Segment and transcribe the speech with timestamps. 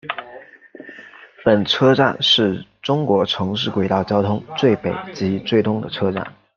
[1.45, 6.25] 本车站是中国城市轨道交通最北及最东的车站。